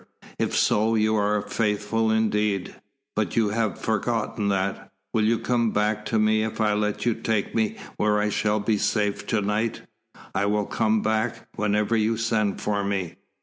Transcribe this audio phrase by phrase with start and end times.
[0.39, 2.73] If so, you are faithful indeed.
[3.15, 4.91] But you have forgotten that.
[5.13, 8.59] Will you come back to me if I let you take me where I shall
[8.59, 9.83] be safe to night?"
[10.33, 13.17] "I will come back whenever you send for me."